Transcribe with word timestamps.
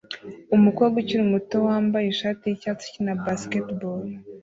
Umukobwa 0.55 0.95
ukiri 1.01 1.23
muto 1.33 1.55
wambaye 1.67 2.05
ishati 2.09 2.43
yicyatsi 2.45 2.83
ukina 2.87 3.13
basketball 3.25 4.01